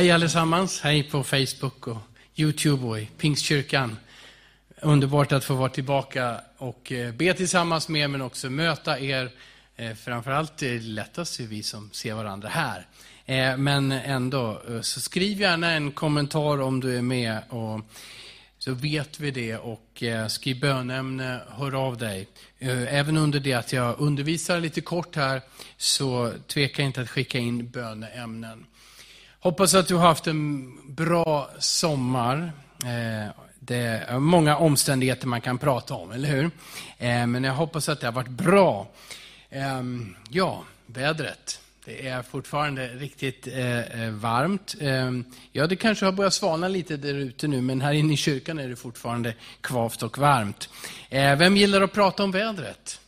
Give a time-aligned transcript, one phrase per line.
[0.00, 1.98] Hej allesammans, hej på Facebook och
[2.36, 3.96] Youtube och i Pingstkyrkan.
[4.80, 9.30] Underbart att få vara tillbaka och eh, be tillsammans med er, men också möta er.
[9.76, 12.86] Eh, framförallt är det lättast för vi som ser varandra här.
[13.26, 17.38] Eh, men ändå, så skriv gärna en kommentar om du är med.
[17.48, 17.80] Och
[18.58, 22.28] så vet vi det och skriv bönämne, hör av dig.
[22.88, 25.42] Även under det att jag undervisar lite kort här,
[25.76, 28.66] så tveka inte att skicka in böneämnen.
[29.42, 32.52] Hoppas att du har haft en bra sommar.
[32.84, 36.44] Eh, det är många omständigheter man kan prata om, eller hur?
[36.98, 38.88] Eh, men jag hoppas att det har varit bra.
[39.50, 41.60] Ehm, ja, vädret.
[41.84, 44.76] Det är fortfarande riktigt eh, varmt.
[44.80, 48.16] Ehm, ja, det kanske har börjat svalna lite där ute nu, men här inne i
[48.16, 50.68] kyrkan är det fortfarande kvavt och varmt.
[51.10, 53.00] Vem gillar att prata om vädret?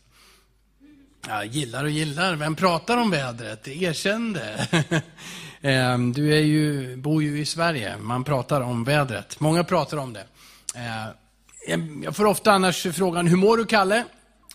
[1.29, 2.37] Ja, gillar och gillar.
[2.37, 3.69] Vem pratar om vädret?
[3.69, 4.67] Erkänn det.
[5.65, 9.41] Ehm, du är ju, bor ju i Sverige, man pratar om vädret.
[9.41, 10.25] Många pratar om det.
[11.67, 14.05] Ehm, jag får ofta annars frågan, hur mår du Kalle?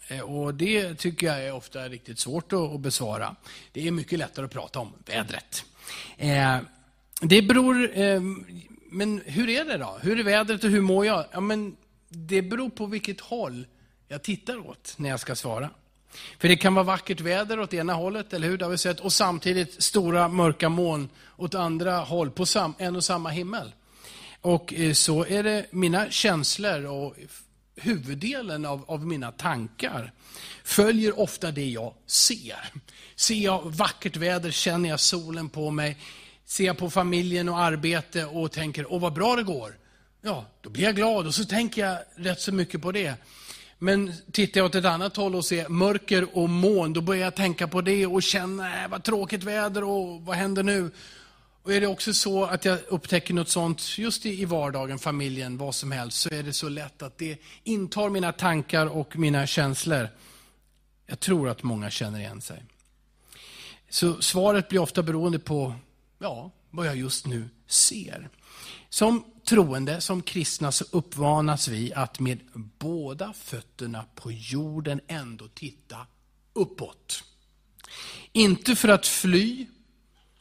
[0.08, 3.36] Eh, och det tycker jag är ofta riktigt svårt att besvara.
[3.72, 5.66] Det är mycket lättare att prata om vädret.
[6.18, 6.66] Ehm,
[7.22, 7.90] det beror,
[8.92, 9.98] men hur är det då?
[10.02, 11.26] Hur är vädret och hur mår jag?
[11.31, 11.76] Ja, men
[12.09, 13.66] det beror på vilket håll
[14.08, 15.70] jag tittar åt när jag ska svara.
[16.39, 18.58] För det kan vara vackert väder åt ena hållet, eller hur?
[18.58, 19.00] Det har vi sett.
[19.00, 23.72] Och samtidigt stora mörka moln åt andra håll, på sam, en och samma himmel.
[24.41, 27.16] Och eh, så är det mina känslor och
[27.75, 30.11] huvuddelen av, av mina tankar
[30.63, 32.72] följer ofta det jag ser.
[33.16, 35.97] Ser jag vackert väder, känner jag solen på mig,
[36.45, 39.78] ser jag på familjen och arbete och tänker, åh vad bra det går.
[40.22, 43.13] Ja, då blir jag glad och så tänker jag rätt så mycket på det.
[43.80, 47.36] Men tittar jag åt ett annat håll och ser mörker och moln, då börjar jag
[47.36, 50.92] tänka på det och känna, äh, vad tråkigt väder och vad händer nu?
[51.64, 55.75] Och är det också så att jag upptäcker något sånt just i vardagen, familjen, vad
[55.75, 60.09] som helst, så är det så lätt att det intar mina tankar och mina känslor.
[61.06, 62.63] Jag tror att många känner igen sig.
[63.90, 65.73] Så svaret blir ofta beroende på
[66.19, 68.29] ja, vad jag just nu ser.
[68.90, 72.40] Som troende, som kristna, så uppmanas vi att med
[72.80, 75.97] båda fötterna på jorden ändå titta
[76.53, 77.24] uppåt.
[78.31, 79.66] Inte för att fly,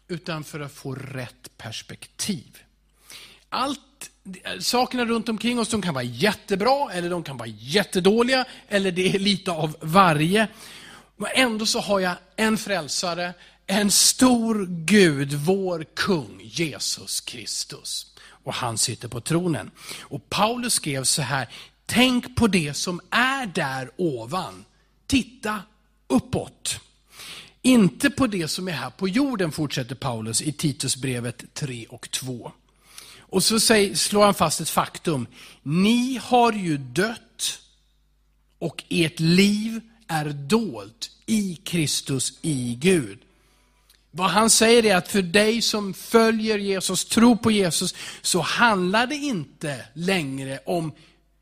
[0.09, 2.59] utan för att få rätt perspektiv.
[3.49, 4.11] Allt,
[4.59, 9.15] sakerna runt omkring oss de kan vara jättebra, eller de kan vara jättedåliga, eller det
[9.15, 10.49] är lite av varje.
[11.17, 13.35] Men ändå så har jag en frälsare,
[13.67, 18.16] en stor Gud, vår kung, Jesus Kristus
[18.47, 19.71] och han sitter på tronen.
[20.01, 21.49] Och Paulus skrev så här,
[21.87, 24.65] tänk på det som är där ovan.
[25.07, 25.63] Titta
[26.07, 26.81] uppåt.
[27.63, 32.53] Inte på det som är här på jorden, fortsätter Paulus i Titusbrevet 3 och 2.
[33.19, 33.61] Och så
[33.95, 35.27] slår han fast ett faktum.
[35.63, 37.61] Ni har ju dött
[38.59, 43.19] och ert liv är dolt i Kristus, i Gud.
[44.17, 49.07] Vad han säger är att för dig som följer Jesus, tror på Jesus, så handlar
[49.07, 50.93] det inte längre om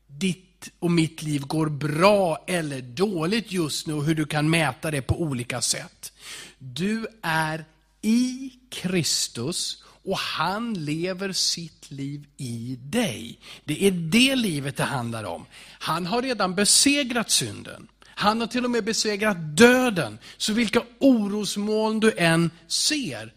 [0.07, 4.91] ditt och mitt liv går bra eller dåligt just nu och hur du kan mäta
[4.91, 6.13] det på olika sätt.
[6.57, 7.65] Du är
[8.01, 13.39] i Kristus och han lever sitt liv i dig.
[13.63, 15.45] Det är det livet det handlar om.
[15.79, 17.87] Han har redan besegrat synden.
[18.15, 20.19] Han har till och med besegrat döden.
[20.37, 23.33] Så vilka orosmoln du än ser,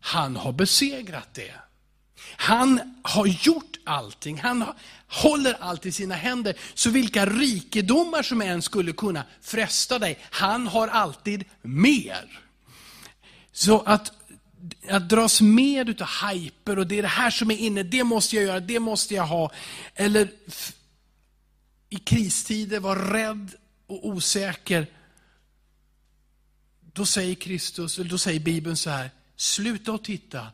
[0.00, 1.54] han har besegrat det.
[2.36, 4.64] Han har gjort allting, han
[5.06, 6.54] håller allt i sina händer.
[6.74, 12.40] Så vilka rikedomar som än skulle kunna fresta dig, han har alltid mer.
[13.52, 14.12] Så att,
[14.88, 18.36] att dras med utav hyper och det är det här som är inne, det måste
[18.36, 19.52] jag göra, det måste jag ha.
[19.94, 20.28] Eller
[21.90, 23.50] i kristider var rädd
[23.90, 24.86] och osäker,
[26.92, 30.46] då säger Kristus, eller då säger Bibeln så här, sluta att titta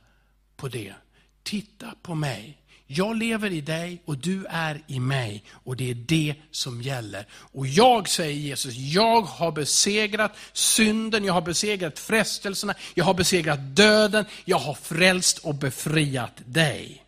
[0.56, 0.94] på det.
[1.42, 2.58] Titta på mig.
[2.86, 7.26] Jag lever i dig och du är i mig och det är det som gäller.
[7.32, 13.58] Och jag, säger Jesus, jag har besegrat synden, jag har besegrat frestelserna, jag har besegrat
[13.76, 17.04] döden, jag har frälst och befriat dig.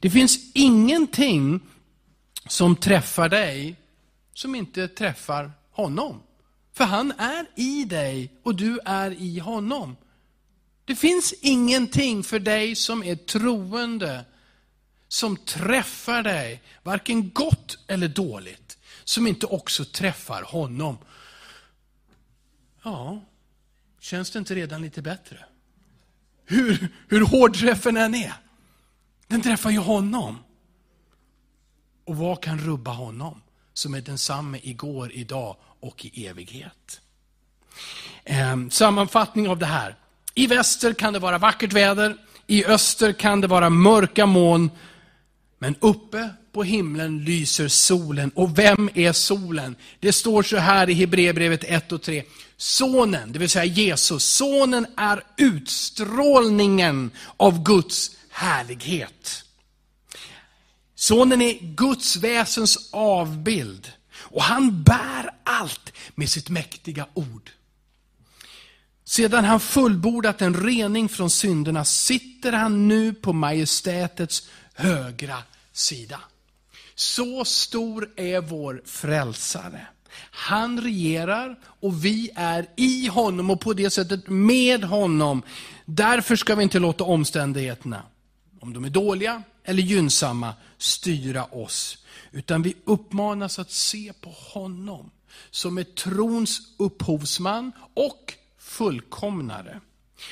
[0.00, 1.60] Det finns ingenting
[2.48, 3.76] som träffar dig
[4.34, 6.22] som inte träffar honom.
[6.72, 9.96] För han är i dig och du är i honom.
[10.84, 14.24] Det finns ingenting för dig som är troende
[15.08, 20.98] som träffar dig, varken gott eller dåligt, som inte också träffar honom.
[22.82, 23.24] Ja,
[24.00, 25.44] känns det inte redan lite bättre?
[26.44, 28.32] hur, hur hård träffen än är.
[29.26, 30.38] Den träffar ju honom.
[32.04, 33.40] Och vad kan rubba honom?
[33.74, 37.00] Som är densamme igår, idag och i evighet.
[38.24, 39.96] Ehm, sammanfattning av det här.
[40.34, 42.16] I väster kan det vara vackert väder,
[42.46, 44.70] i öster kan det vara mörka moln,
[45.58, 48.30] men uppe på himlen lyser solen.
[48.34, 49.76] Och vem är solen?
[50.00, 52.22] Det står så här i Hebreerbrevet 1 och 3.
[52.56, 59.43] Sonen, det vill säga Jesus, sonen är utstrålningen av Guds härlighet.
[61.04, 63.92] Sonen är Guds väsens avbild.
[64.16, 67.50] Och han bär allt med sitt mäktiga ord.
[69.04, 75.38] Sedan han fullbordat en rening från synderna sitter han nu på majestätets högra
[75.72, 76.20] sida.
[76.94, 79.86] Så stor är vår frälsare.
[80.30, 85.42] Han regerar och vi är i honom och på det sättet med honom.
[85.84, 88.02] Därför ska vi inte låta omständigheterna,
[88.60, 91.98] om de är dåliga eller gynnsamma, styra oss.
[92.30, 95.10] Utan vi uppmanas att se på honom
[95.50, 99.80] som är trons upphovsman och fullkomnare.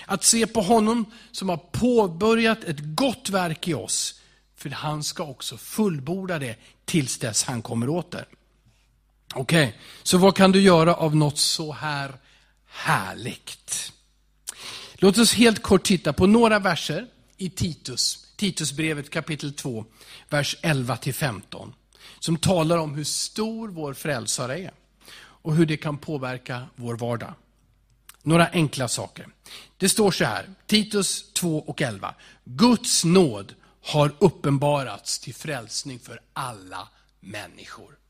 [0.07, 4.21] Att se på honom som har påbörjat ett gott verk i oss,
[4.57, 8.27] för han ska också fullborda det tills dess han kommer åter.
[9.35, 9.81] Okej, okay.
[10.03, 12.13] så vad kan du göra av något så här
[12.67, 13.93] härligt?
[14.95, 17.07] Låt oss helt kort titta på några verser
[17.37, 19.85] i Titus, Titusbrevet kapitel 2,
[20.29, 21.73] vers 11-15.
[22.19, 24.73] Som talar om hur stor vår frälsare är
[25.15, 27.35] och hur det kan påverka vår vardag.
[28.23, 29.29] Några enkla saker.
[29.77, 32.15] Det står så här, Titus 2 och 11.
[32.45, 36.89] Guds nåd har uppenbarats till frälsning för alla
[37.21, 38.02] människor.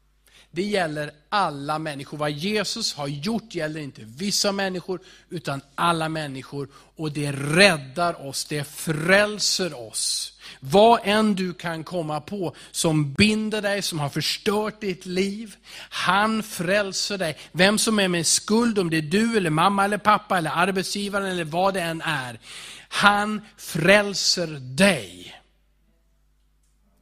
[0.54, 2.19] Det gäller alla människor.
[2.19, 5.00] Vad Jesus har gjort gäller inte vissa människor,
[5.31, 6.69] utan alla människor.
[6.96, 10.32] Och det räddar oss, det frälser oss.
[10.60, 15.56] Vad än du kan komma på som binder dig, som har förstört ditt liv.
[15.90, 17.38] Han frälser dig.
[17.52, 21.26] Vem som är med skuld, om det är du, eller mamma, eller pappa, eller arbetsgivaren,
[21.26, 22.40] eller vad det än är.
[22.88, 25.34] Han frälser dig.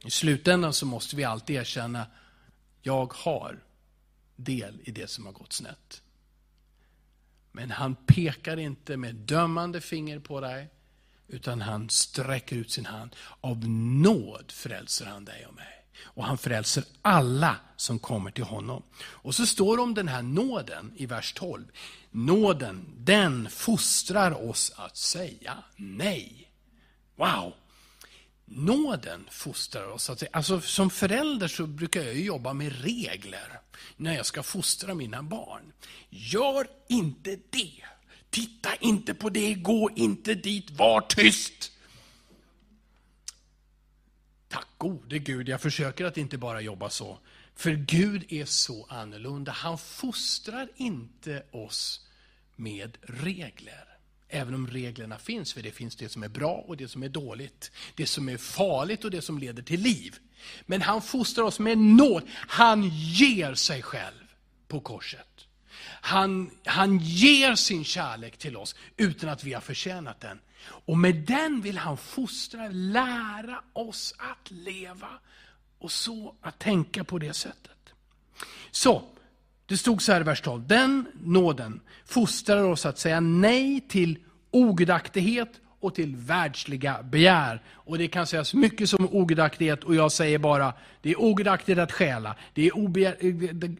[0.05, 2.05] I slutändan så måste vi alltid erkänna,
[2.81, 3.63] jag har
[4.35, 6.01] del i det som har gått snett.
[7.51, 10.69] Men han pekar inte med dömande finger på dig,
[11.27, 13.15] utan han sträcker ut sin hand.
[13.41, 15.85] Av nåd frälser han dig och mig.
[16.03, 18.83] Och han frälser alla som kommer till honom.
[19.01, 21.65] Och så står det om den här nåden i vers 12.
[22.11, 26.51] Nåden, den fostrar oss att säga nej.
[27.15, 27.53] Wow!
[28.53, 30.09] Nåden fostrar oss.
[30.09, 33.59] Att, alltså, som förälder så brukar jag jobba med regler
[33.97, 35.73] när jag ska fostra mina barn.
[36.09, 37.83] Gör inte det.
[38.29, 41.71] Titta inte på det, gå inte dit, var tyst.
[44.47, 47.19] Tack gode Gud, jag försöker att inte bara jobba så.
[47.55, 49.51] För Gud är så annorlunda.
[49.51, 52.07] Han fostrar inte oss
[52.55, 53.90] med regler.
[54.33, 57.09] Även om reglerna finns, för det finns det som är bra och det som är
[57.09, 57.71] dåligt.
[57.95, 60.15] Det som är farligt och det som leder till liv.
[60.65, 62.23] Men han fostrar oss med nåd.
[62.33, 64.33] Han ger sig själv
[64.67, 65.47] på korset.
[66.01, 70.39] Han, han ger sin kärlek till oss utan att vi har förtjänat den.
[70.63, 75.09] Och med den vill han fostra, lära oss att leva
[75.79, 77.93] och så att tänka på det sättet.
[78.71, 79.03] Så,
[79.65, 80.67] det stod så här i vers 12.
[80.67, 84.19] Den nåden fostrar oss att säga nej till
[84.51, 85.49] ogudaktighet
[85.81, 87.61] och till världsliga begär.
[87.69, 91.91] Och det kan sägas mycket som ogudaktighet och jag säger bara, det är ogudaktigt att
[91.91, 92.71] stjäla, eh, det är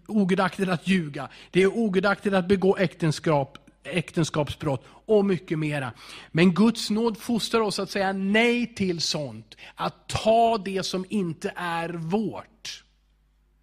[0.08, 5.92] ogudaktigt att ljuga, det är ogudaktigt att begå äktenskap, äktenskapsbrott och mycket mera.
[6.32, 11.54] Men Guds nåd fostrar oss att säga nej till sånt, att ta det som inte
[11.56, 12.84] är vårt.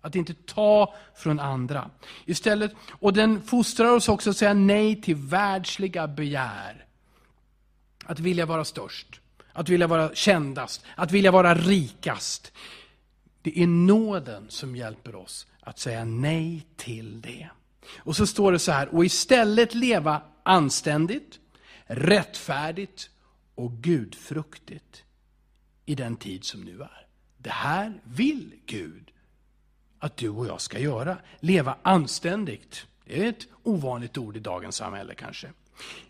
[0.00, 1.91] Att inte ta från andra.
[2.25, 6.88] Istället, och den fostrar oss också att säga nej till världsliga begär.
[8.09, 9.21] Att vilja vara störst,
[9.53, 12.53] att vilja vara kändast, att vilja vara rikast.
[13.43, 17.49] Det är nåden som hjälper oss att säga nej till det.
[17.97, 21.38] Och så står det så här, och istället leva anständigt,
[21.87, 23.11] rättfärdigt
[23.55, 25.05] och gudfruktigt
[25.85, 27.07] i den tid som nu är.
[27.38, 29.11] Det här vill Gud
[29.99, 31.19] att du och jag ska göra.
[31.41, 32.87] Leva anständigt.
[33.05, 35.49] Det är ett ovanligt ord i dagens samhälle kanske.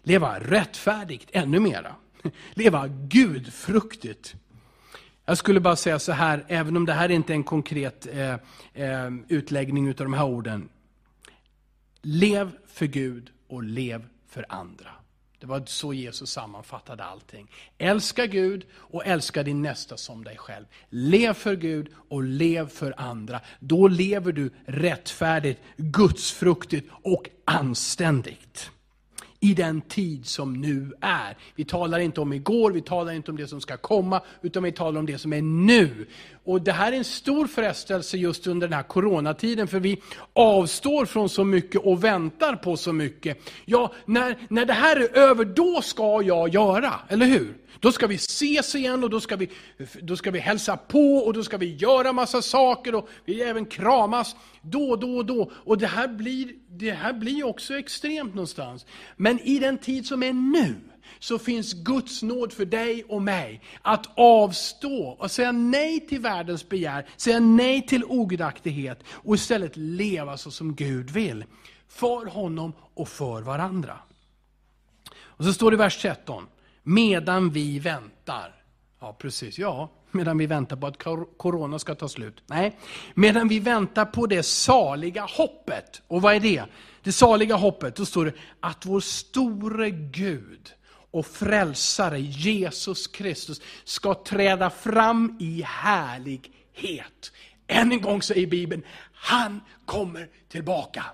[0.02, 1.94] Leva rättfärdigt, ännu mera.
[2.54, 4.34] Leva gudfruktigt.
[5.24, 8.34] Jag skulle bara säga så här, även om det här inte är en konkret eh,
[8.74, 10.68] eh, utläggning av de här orden.
[12.02, 14.90] Lev för Gud och lev för andra.
[15.40, 17.50] Det var så Jesus sammanfattade allting.
[17.78, 20.64] Älska Gud och älska din nästa som dig själv.
[20.88, 23.40] Lev för Gud och lev för andra.
[23.60, 28.70] Då lever du rättfärdigt, gudsfruktigt och anständigt
[29.40, 31.36] i den tid som nu är.
[31.54, 34.72] Vi talar inte om igår, vi talar inte om det som ska komma, utan vi
[34.72, 36.06] talar om det som är nu.
[36.48, 40.02] Och Det här är en stor frestelse just under den här coronatiden, för vi
[40.32, 43.38] avstår från så mycket och väntar på så mycket.
[43.64, 47.54] Ja, när, när det här är över, då ska jag göra, eller hur?
[47.80, 49.50] Då ska vi ses igen och då ska vi,
[50.02, 53.64] då ska vi hälsa på och då ska vi göra massa saker och vi även
[53.64, 55.50] kramas då och då då.
[55.54, 58.86] Och det här blir, det här blir också extremt någonstans.
[59.16, 60.74] Men i den tid som är nu,
[61.18, 66.68] så finns Guds nåd för dig och mig att avstå och säga nej till världens
[66.68, 71.44] begär, säga nej till ogudaktighet och istället leva så som Gud vill.
[71.88, 73.98] För honom och för varandra.
[75.20, 76.46] Och så står det i vers 13,
[76.82, 78.54] medan vi väntar.
[79.00, 79.58] Ja, precis.
[79.58, 80.98] Ja, medan vi väntar på att
[81.36, 82.42] corona ska ta slut.
[82.46, 82.78] Nej,
[83.14, 86.02] medan vi väntar på det saliga hoppet.
[86.06, 86.64] Och vad är det?
[87.02, 90.74] Det saliga hoppet, då står det att vår store Gud
[91.10, 97.32] och frälsare Jesus Kristus ska träda fram i härlighet.
[97.66, 101.04] Än en gång säger Bibeln, han kommer tillbaka.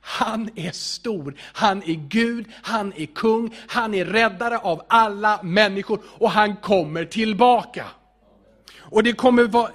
[0.00, 6.00] Han är stor, han är Gud, han är kung, han är räddare av alla människor
[6.04, 7.84] och han kommer tillbaka.
[8.78, 9.70] Och det kommer vara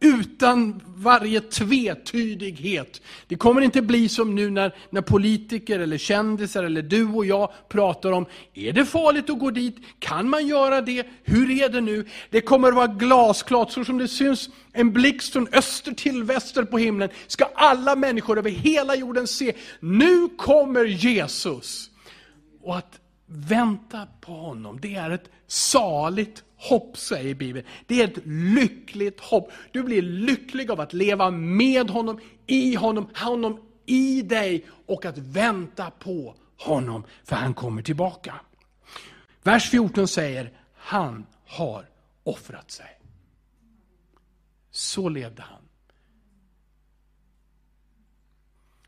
[0.00, 3.02] utan varje tvetydighet.
[3.26, 7.52] Det kommer inte bli som nu när, när politiker eller kändisar eller du och jag
[7.68, 9.76] pratar om, är det farligt att gå dit?
[9.98, 11.06] Kan man göra det?
[11.24, 12.06] Hur är det nu?
[12.30, 16.78] Det kommer vara glasklart, så som det syns en blixt från öster till väster på
[16.78, 21.90] himlen, ska alla människor över hela jorden se, nu kommer Jesus.
[22.62, 27.66] Och att vänta på honom, det är ett saligt hopp, säger Bibeln.
[27.86, 29.52] Det är ett lyckligt hopp.
[29.72, 35.18] Du blir lycklig av att leva med honom, i honom, honom i dig och att
[35.18, 38.40] vänta på honom, för han kommer tillbaka.
[39.42, 41.88] Vers 14 säger, han har
[42.22, 43.00] offrat sig.
[44.70, 45.62] Så levde han.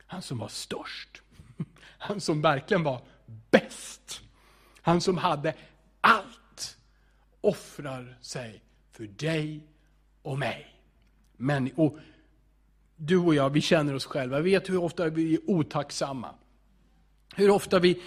[0.07, 1.23] Han som var störst.
[1.99, 3.03] Han som verkligen var
[3.51, 4.23] bäst.
[4.89, 5.55] Han som hade
[6.01, 6.77] allt
[7.41, 9.67] offrar sig för dig
[10.23, 10.75] och mig.
[11.37, 11.99] Men, och
[12.97, 14.41] du och jag, vi känner oss själva.
[14.41, 16.35] Vi vet hur ofta vi är otacksamma.
[17.37, 18.03] Hur ofta vi,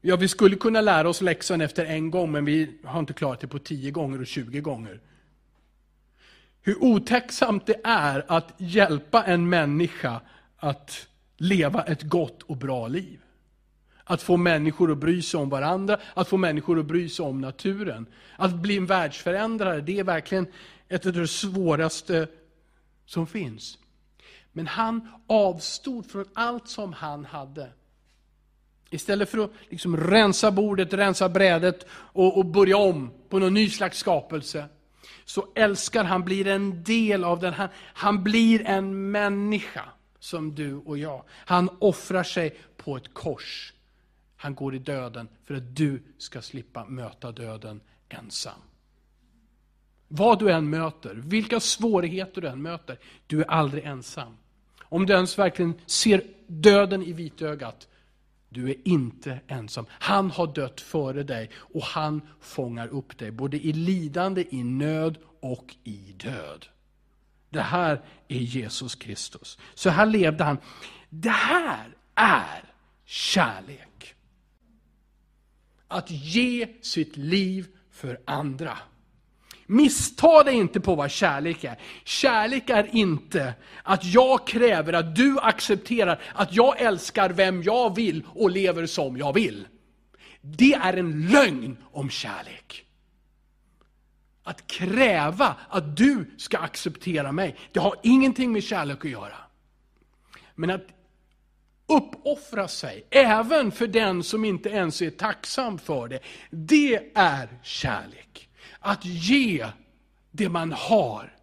[0.00, 3.40] ja vi skulle kunna lära oss läxan efter en gång, men vi har inte klarat
[3.40, 5.00] det på tio gånger och tjugo gånger.
[6.60, 10.20] Hur otacksamt det är att hjälpa en människa
[10.56, 13.20] att leva ett gott och bra liv.
[14.10, 17.40] Att få människor att bry sig om varandra, att få människor att bry sig om
[17.40, 18.06] naturen.
[18.36, 20.46] Att bli en världsförändrare, det är verkligen
[20.88, 22.28] ett av det svåraste
[23.06, 23.78] som finns.
[24.52, 27.70] Men han avstod från allt som han hade.
[28.90, 33.70] Istället för att liksom rensa bordet, rensa brädet och, och börja om på någon ny
[33.70, 34.68] slags skapelse,
[35.24, 37.52] så älskar han, blir en del av den.
[37.52, 39.84] Han, han blir en människa
[40.18, 41.24] som du och jag.
[41.30, 43.72] Han offrar sig på ett kors.
[44.40, 48.60] Han går i döden för att du ska slippa möta döden ensam.
[50.08, 54.36] Vad du än möter, vilka svårigheter du än möter, du är aldrig ensam.
[54.82, 57.88] Om du ens verkligen ser döden i vitögat,
[58.48, 59.86] du är inte ensam.
[59.90, 65.18] Han har dött före dig och han fångar upp dig, både i lidande, i nöd
[65.40, 66.66] och i död.
[67.50, 69.58] Det här är Jesus Kristus.
[69.74, 70.58] Så här levde han.
[71.08, 72.64] Det här är
[73.04, 74.14] kärlek
[75.88, 78.78] att ge sitt liv för andra.
[79.66, 81.78] Missta dig inte på vad kärlek är.
[82.04, 88.26] Kärlek är inte att jag kräver att du accepterar att jag älskar vem jag vill
[88.28, 89.68] och lever som jag vill.
[90.40, 92.84] Det är en lögn om kärlek.
[94.42, 99.36] Att kräva att du ska acceptera mig, det har ingenting med kärlek att göra.
[100.54, 100.86] Men att
[101.88, 106.20] uppoffra sig, även för den som inte ens är tacksam för det.
[106.50, 108.48] Det är kärlek.
[108.80, 109.66] Att ge
[110.30, 111.34] det man har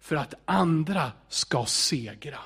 [0.00, 2.38] för att andra ska segra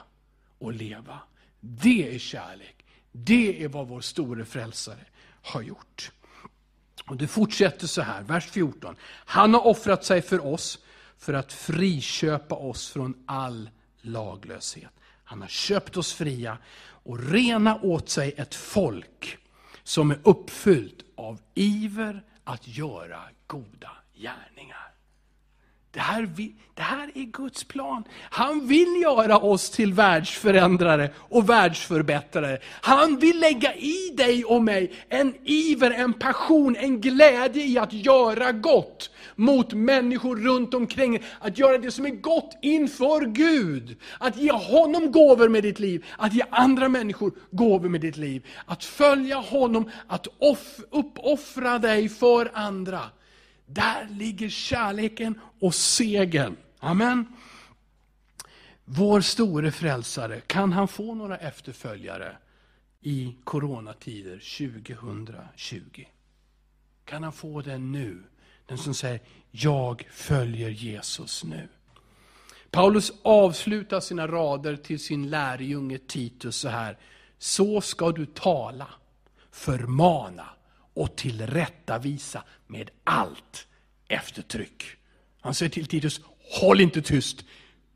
[0.58, 1.18] och leva.
[1.60, 2.84] Det är kärlek.
[3.12, 5.04] Det är vad vår store frälsare
[5.42, 6.10] har gjort.
[7.06, 8.96] Och Det fortsätter så här, vers 14.
[9.02, 10.78] Han har offrat sig för oss
[11.18, 14.90] för att friköpa oss från all laglöshet.
[15.24, 16.58] Han har köpt oss fria
[17.06, 19.38] och rena åt sig ett folk
[19.82, 24.85] som är uppfyllt av iver att göra goda gärningar.
[25.96, 26.28] Det här,
[26.74, 28.04] det här är Guds plan.
[28.30, 32.58] Han vill göra oss till världsförändrare och världsförbättrare.
[32.80, 37.92] Han vill lägga i dig och mig en iver, en passion, en glädje i att
[37.92, 41.22] göra gott mot människor runt omkring.
[41.40, 43.96] Att göra det som är gott inför Gud.
[44.18, 48.46] Att ge honom gåvor med ditt liv, att ge andra människor gåvor med ditt liv.
[48.66, 53.00] Att följa honom, att off, uppoffra dig för andra.
[53.66, 56.56] Där ligger kärleken och segern.
[56.78, 57.26] Amen.
[58.84, 62.36] Vår store frälsare, kan han få några efterföljare
[63.00, 66.04] i coronatider 2020?
[67.04, 68.22] Kan han få det nu?
[68.66, 69.20] Den som säger,
[69.50, 71.68] jag följer Jesus nu.
[72.70, 76.98] Paulus avslutar sina rader till sin lärjunge Titus så här.
[77.38, 78.88] Så ska du tala,
[79.50, 80.46] förmana
[80.96, 83.66] och tillrättavisa med allt
[84.08, 84.84] eftertryck.
[85.40, 86.20] Han säger till Titus,
[86.60, 87.44] håll inte tyst.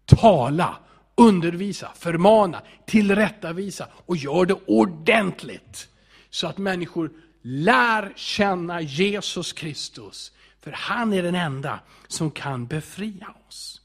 [0.06, 0.78] Tala,
[1.14, 5.88] undervisa, förmana, tillrättavisa och gör det ordentligt.
[6.30, 7.10] Så att människor
[7.42, 10.32] lär känna Jesus Kristus.
[10.60, 13.80] För han är den enda som kan befria oss.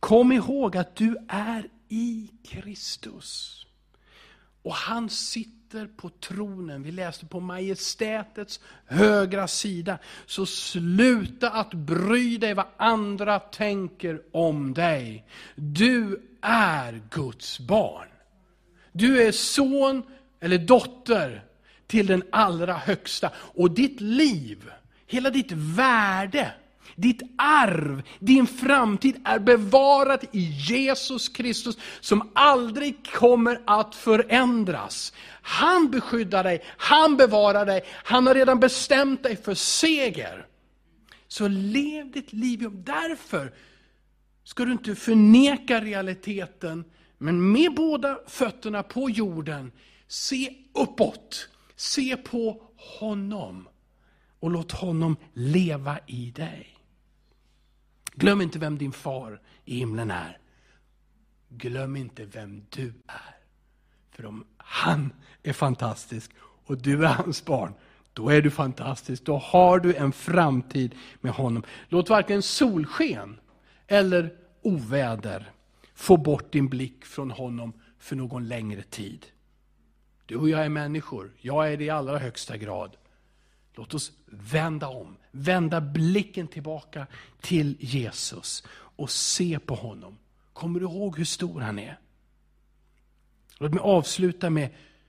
[0.00, 3.54] Kom ihåg att du är i Kristus.
[4.62, 6.82] Och han sitter på tronen.
[6.82, 9.98] Vi läste på majestätets högra sida.
[10.26, 15.26] Så sluta att bry dig vad andra tänker om dig.
[15.54, 18.08] Du är Guds barn.
[18.92, 20.02] Du är son
[20.40, 21.44] eller dotter
[21.86, 23.30] till den allra högsta.
[23.36, 24.70] Och ditt liv,
[25.06, 26.52] hela ditt värde,
[26.96, 35.12] ditt arv, din framtid är bevarat i Jesus Kristus som aldrig kommer att förändras.
[35.42, 40.46] Han beskyddar dig, han bevarar dig, han har redan bestämt dig för seger.
[41.28, 42.68] Så lev ditt liv.
[42.72, 43.52] Därför
[44.44, 46.84] ska du inte förneka realiteten,
[47.18, 49.72] men med båda fötterna på jorden,
[50.08, 51.48] se uppåt.
[51.76, 53.68] Se på honom
[54.40, 56.77] och låt honom leva i dig.
[58.18, 60.38] Glöm inte vem din far i himlen är.
[61.48, 63.36] Glöm inte vem du är.
[64.10, 67.74] För om han är fantastisk och du är hans barn,
[68.12, 69.24] då är du fantastisk.
[69.24, 71.62] Då har du en framtid med honom.
[71.88, 73.40] Låt varken solsken
[73.86, 75.52] eller oväder
[75.94, 79.26] få bort din blick från honom för någon längre tid.
[80.26, 82.96] Du och jag är människor, jag är det i allra högsta grad.
[83.74, 87.06] Låt oss vända om, vända blicken tillbaka
[87.40, 90.18] till Jesus och se på honom.
[90.52, 91.98] Kommer du ihåg hur stor han är?
[93.58, 94.68] Låt mig avsluta med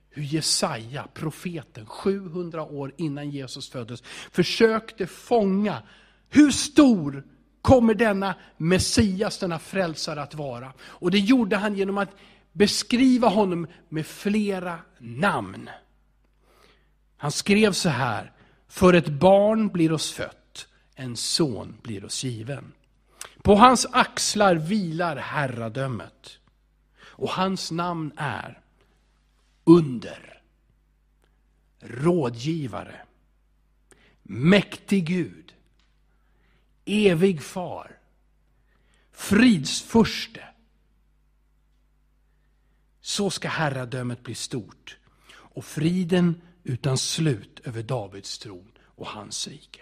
[0.09, 5.83] hur Jesaja, profeten, 700 år innan Jesus föddes, försökte fånga
[6.29, 7.23] hur stor
[7.61, 10.73] kommer denna Messias, denna frälsare att vara.
[10.79, 12.15] Och det gjorde han genom att
[12.51, 15.69] beskriva honom med flera namn.
[17.17, 18.31] Han skrev så här,
[18.69, 22.71] för ett barn blir oss fött, en son blir oss given.
[23.41, 26.39] På hans axlar vilar herradömet.
[27.01, 28.61] Och hans namn är
[29.63, 30.41] Under,
[31.79, 33.01] Rådgivare,
[34.23, 35.53] Mäktig Gud,
[36.85, 37.99] Evig Far,
[39.11, 40.43] Fridsfurste.
[43.01, 44.97] Så ska herradömet bli stort
[45.31, 49.81] och friden utan slut över Davids tron och hans rike.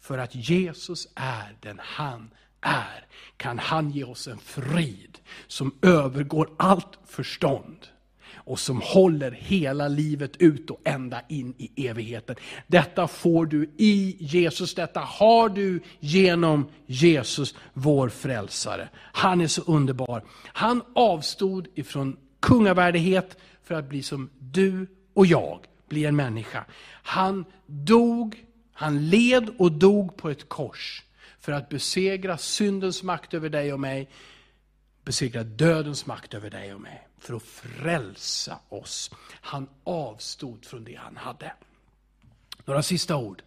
[0.00, 6.50] För att Jesus är den han är, kan han ge oss en frid som övergår
[6.56, 7.86] allt förstånd
[8.34, 12.36] och som håller hela livet ut och ända in i evigheten.
[12.66, 18.88] Detta får du i Jesus, detta har du genom Jesus, vår frälsare.
[18.94, 20.24] Han är så underbar.
[20.52, 26.64] Han avstod ifrån kungavärdighet för att bli som du och jag bli en människa.
[26.90, 31.04] Han dog, han led och dog på ett kors
[31.40, 34.10] för att besegra syndens makt över dig och mig,
[35.04, 39.10] besegra dödens makt över dig och mig, för att frälsa oss.
[39.30, 41.52] Han avstod från det han hade.
[42.64, 43.42] Några sista ord.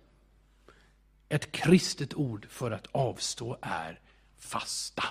[1.30, 4.00] Ett kristet ord för att avstå är
[4.38, 5.04] fasta.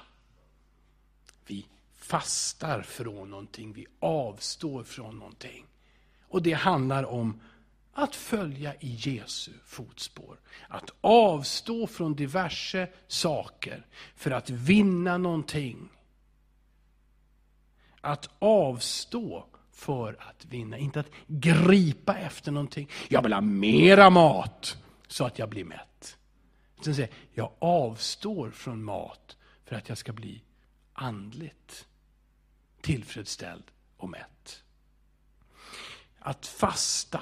[1.47, 5.67] Vi fastar från någonting, vi avstår från någonting.
[6.31, 7.41] Och det handlar om
[7.93, 10.41] att följa i Jesu fotspår.
[10.69, 15.89] Att avstå från diverse saker för att vinna någonting.
[18.01, 20.79] Att avstå för att vinna.
[20.79, 22.89] Inte att gripa efter någonting.
[23.09, 26.19] Jag vill ha mera mat så att jag blir mätt.
[26.85, 30.43] Sen säger jag avstår från mat för att jag ska bli
[30.93, 31.87] andligt
[32.81, 33.65] tillfredsställd
[33.97, 34.63] och mätt.
[36.21, 37.21] Att fasta.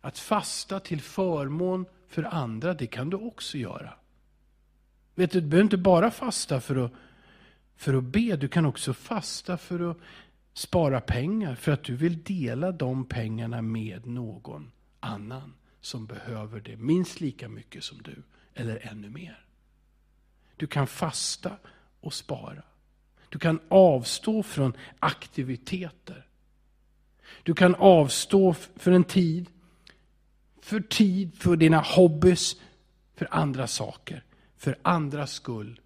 [0.00, 3.94] Att fasta till förmån för andra, det kan du också göra.
[5.14, 6.92] Vet du, du behöver inte bara fasta för att,
[7.76, 9.96] för att be, du kan också fasta för att
[10.52, 16.76] spara pengar, för att du vill dela de pengarna med någon annan som behöver det
[16.76, 18.22] minst lika mycket som du,
[18.54, 19.44] eller ännu mer.
[20.56, 21.56] Du kan fasta
[22.00, 22.62] och spara.
[23.28, 26.26] Du kan avstå från aktiviteter.
[27.42, 29.50] Du kan avstå för en tid,
[30.60, 32.56] för tid, för dina hobbys,
[33.14, 34.24] för andra saker,
[34.56, 35.80] för andras skull.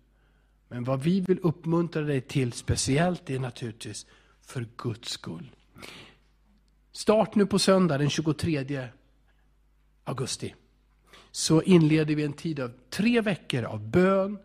[0.68, 4.06] Men vad vi vill uppmuntra dig till speciellt är naturligtvis
[4.40, 5.50] för Guds skull.
[6.92, 8.88] Start nu på söndag den 23
[10.04, 10.54] augusti.
[11.30, 14.38] Så inleder vi en tid av tre veckor av bön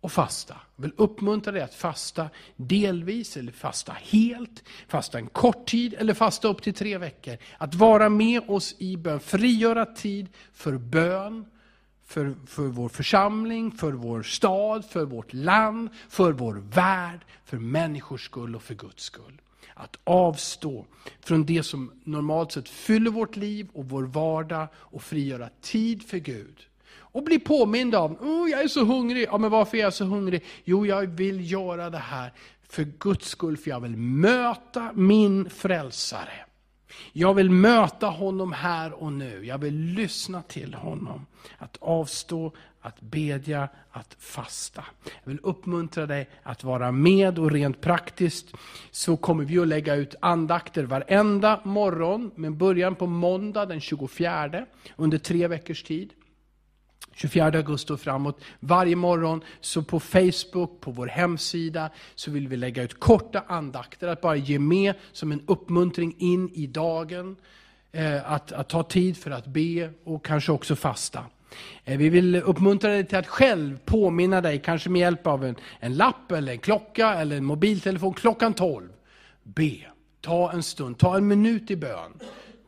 [0.00, 0.56] och fasta.
[0.76, 6.14] Jag vill uppmuntra dig att fasta delvis eller fasta helt, fasta en kort tid eller
[6.14, 7.36] fasta upp till tre veckor.
[7.58, 11.44] Att vara med oss i bön, frigöra tid för bön,
[12.04, 18.24] för, för vår församling, för vår stad, för vårt land, för vår värld, för människors
[18.24, 19.40] skull och för Guds skull.
[19.74, 20.86] Att avstå
[21.20, 26.18] från det som normalt sett fyller vårt liv och vår vardag och frigöra tid för
[26.18, 26.67] Gud.
[27.18, 29.28] Och bli påmind om, oh, jag är så hungrig.
[29.30, 30.44] Ja, men varför är jag så hungrig?
[30.64, 32.32] Jo, jag vill göra det här
[32.68, 36.32] för Guds skull, för jag vill möta min frälsare.
[37.12, 39.46] Jag vill möta honom här och nu.
[39.46, 41.26] Jag vill lyssna till honom.
[41.58, 44.84] Att avstå, att bedja, att fasta.
[45.24, 48.54] Jag vill uppmuntra dig att vara med och rent praktiskt
[48.90, 54.66] så kommer vi att lägga ut andakter varenda morgon med början på måndag den 24
[54.96, 56.12] under tre veckors tid.
[57.18, 58.40] 24 augusti och framåt.
[58.60, 64.08] Varje morgon så på Facebook, på vår hemsida, så vill vi lägga ut korta andakter,
[64.08, 67.36] att bara ge med som en uppmuntring in i dagen.
[67.92, 71.24] Eh, att, att ta tid för att be och kanske också fasta.
[71.84, 75.56] Eh, vi vill uppmuntra dig till att själv påminna dig, kanske med hjälp av en,
[75.80, 78.88] en lapp, eller en klocka eller en mobiltelefon, klockan 12.
[79.42, 79.76] Be,
[80.20, 82.12] ta en stund, ta en minut i bön.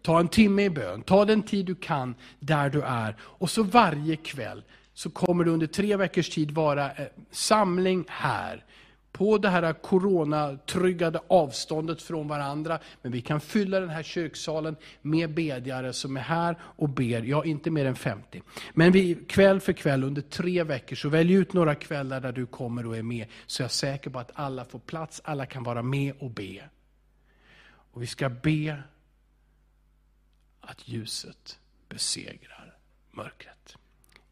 [0.03, 3.17] Ta en timme i bön, ta den tid du kan där du är.
[3.21, 4.63] Och så varje kväll
[4.95, 8.65] så kommer det under tre veckors tid vara eh, samling här.
[9.13, 12.79] På det här coronatryggade avståndet från varandra.
[13.03, 17.23] Men vi kan fylla den här kyrksalen med bedjare som är här och ber.
[17.23, 18.43] Ja, inte mer än 50.
[18.73, 22.47] Men vi, kväll för kväll under tre veckor, så välj ut några kvällar där du
[22.47, 23.27] kommer och är med.
[23.47, 26.61] Så jag är säker på att alla får plats, alla kan vara med och be.
[27.93, 28.83] Och vi ska be
[30.71, 32.77] att ljuset besegrar
[33.11, 33.77] mörkret.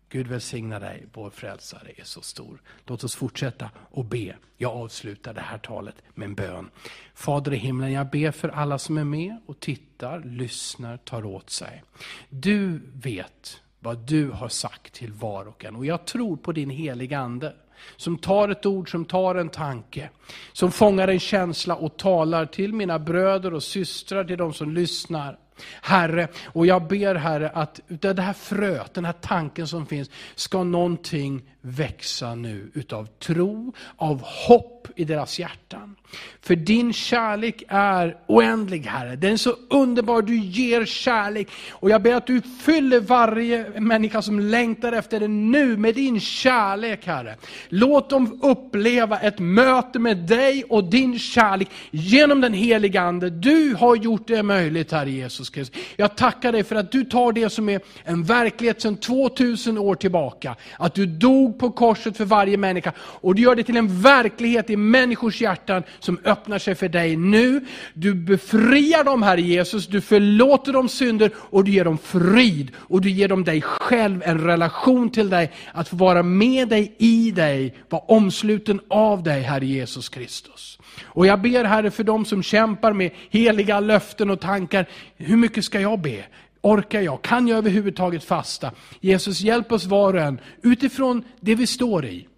[0.08, 2.62] Gud välsigna dig, vår frälsare är så stor.
[2.86, 4.36] Låt oss fortsätta och be.
[4.56, 6.70] Jag avslutar det här talet med en bön.
[7.14, 11.50] Fader i himlen, jag ber för alla som är med och tittar, lyssnar, tar åt
[11.50, 11.82] sig.
[12.28, 16.70] Du vet vad du har sagt till var och en och jag tror på din
[16.70, 17.54] heliga Ande
[17.96, 20.10] som tar ett ord, som tar en tanke,
[20.52, 25.38] som fångar en känsla och talar till mina bröder och systrar, till de som lyssnar.
[25.82, 30.10] Herre, och jag ber Herre att utav det här fröet, den här tanken som finns,
[30.34, 35.96] ska någonting växa nu utav tro, av hopp i deras hjärtan.
[36.40, 39.16] För din kärlek är oändlig Herre.
[39.16, 41.48] Den är så underbar, du ger kärlek.
[41.70, 46.20] Och jag ber att du fyller varje människa som längtar efter det nu med din
[46.20, 47.36] kärlek Herre.
[47.68, 53.30] Låt dem uppleva ett möte med dig och din kärlek genom den heliga Ande.
[53.30, 55.47] Du har gjort det möjligt Herre Jesus.
[55.56, 55.94] Jesus Kristus.
[55.96, 59.94] Jag tackar dig för att du tar det som är en verklighet sedan 2000 år
[59.94, 60.56] tillbaka.
[60.78, 62.92] Att du dog på korset för varje människa.
[62.98, 67.16] Och du gör det till en verklighet i människors hjärtan som öppnar sig för dig
[67.16, 67.60] nu.
[67.94, 72.70] Du befriar dem, Herre Jesus, du förlåter dem synder och du ger dem frid.
[72.76, 76.94] Och du ger dem dig själv, en relation till dig, att få vara med dig,
[76.98, 80.77] i dig, vara omsluten av dig, Herre Jesus Kristus.
[81.04, 85.64] Och jag ber Herre för dem som kämpar med heliga löften och tankar, hur mycket
[85.64, 86.24] ska jag be?
[86.60, 87.22] Orkar jag?
[87.22, 88.72] Kan jag överhuvudtaget fasta?
[89.00, 92.28] Jesus, hjälp oss var och en utifrån det vi står i.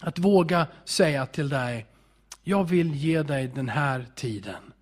[0.00, 1.86] Att våga säga till dig,
[2.42, 4.72] jag vill ge dig den här tiden.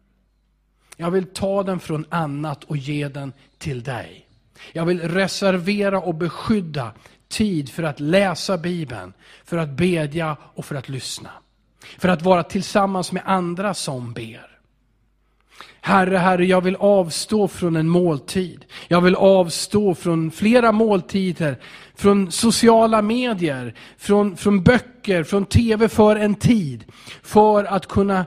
[0.96, 4.28] Jag vill ta den från annat och ge den till dig.
[4.72, 6.92] Jag vill reservera och beskydda
[7.28, 9.12] tid för att läsa Bibeln,
[9.44, 11.31] för att bedja och för att lyssna.
[11.99, 14.53] För att vara tillsammans med andra som ber.
[15.85, 18.64] Herre, Herre, jag vill avstå från en måltid.
[18.88, 21.59] Jag vill avstå från flera måltider,
[21.95, 26.85] från sociala medier, från, från böcker, från tv för en tid.
[27.23, 28.27] För att kunna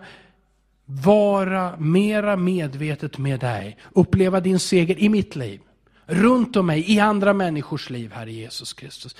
[0.85, 3.77] vara mera medvetet med dig.
[3.91, 5.61] Uppleva din seger i mitt liv.
[6.05, 9.15] Runt om mig, i andra människors liv, Herre Jesus Kristus.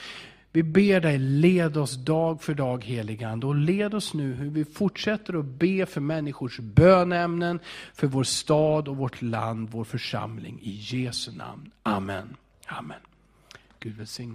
[0.56, 4.66] Vi ber dig, led oss dag för dag heligande och led oss nu hur vi
[4.66, 7.60] fortsätter att be för människors bönämnen,
[7.94, 10.60] för vår stad och vårt land, vår församling.
[10.62, 11.72] I Jesu namn.
[11.84, 12.38] Amen.
[12.66, 13.00] Amen.
[13.80, 14.34] Gud välsigne.